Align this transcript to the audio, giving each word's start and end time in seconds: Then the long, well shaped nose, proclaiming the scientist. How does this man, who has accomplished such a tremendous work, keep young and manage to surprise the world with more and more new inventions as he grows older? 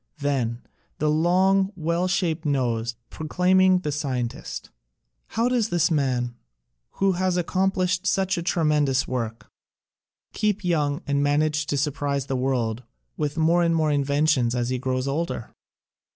Then 0.17 0.63
the 0.97 1.11
long, 1.11 1.71
well 1.75 2.07
shaped 2.07 2.43
nose, 2.43 2.95
proclaiming 3.11 3.81
the 3.81 3.91
scientist. 3.91 4.71
How 5.27 5.47
does 5.47 5.69
this 5.69 5.91
man, 5.91 6.33
who 6.93 7.11
has 7.11 7.37
accomplished 7.37 8.07
such 8.07 8.35
a 8.35 8.41
tremendous 8.41 9.07
work, 9.07 9.51
keep 10.33 10.63
young 10.65 11.03
and 11.05 11.21
manage 11.21 11.67
to 11.67 11.77
surprise 11.77 12.25
the 12.25 12.35
world 12.35 12.81
with 13.15 13.37
more 13.37 13.61
and 13.61 13.75
more 13.75 13.89
new 13.89 13.95
inventions 13.97 14.55
as 14.55 14.69
he 14.69 14.79
grows 14.79 15.07
older? 15.07 15.51